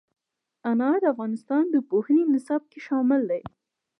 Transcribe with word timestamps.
انار 0.69 0.97
د 1.03 1.05
افغانستان 1.13 1.63
د 1.69 1.75
پوهنې 1.89 2.23
نصاب 2.33 2.61
کې 2.71 2.79
شامل 2.87 3.21
دي. 3.31 3.43